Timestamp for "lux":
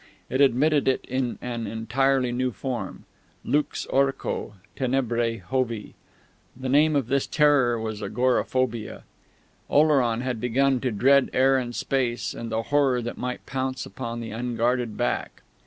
3.45-3.85